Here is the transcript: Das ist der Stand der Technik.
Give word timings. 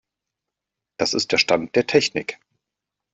Das 0.97 1.13
ist 1.13 1.31
der 1.31 1.37
Stand 1.37 1.75
der 1.75 1.85
Technik. 1.85 2.39